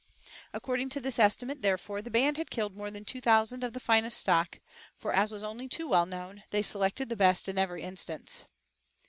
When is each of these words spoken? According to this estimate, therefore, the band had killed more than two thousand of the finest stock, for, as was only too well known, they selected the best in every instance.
According 0.51 0.89
to 0.89 0.99
this 0.99 1.19
estimate, 1.19 1.61
therefore, 1.61 2.01
the 2.01 2.09
band 2.09 2.37
had 2.37 2.49
killed 2.49 2.75
more 2.75 2.89
than 2.89 3.05
two 3.05 3.21
thousand 3.21 3.63
of 3.63 3.73
the 3.73 3.79
finest 3.79 4.17
stock, 4.17 4.59
for, 4.95 5.13
as 5.13 5.31
was 5.31 5.43
only 5.43 5.67
too 5.67 5.87
well 5.87 6.07
known, 6.07 6.41
they 6.49 6.63
selected 6.63 7.07
the 7.07 7.15
best 7.15 7.47
in 7.47 7.59
every 7.59 7.83
instance. 7.83 8.45